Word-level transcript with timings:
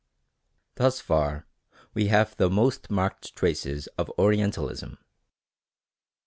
Thus 0.77 0.99
far 0.99 1.45
we 1.93 2.07
have 2.07 2.35
the 2.37 2.49
most 2.49 2.89
marked 2.89 3.35
traces 3.35 3.85
of 3.99 4.09
Orientalism. 4.17 4.97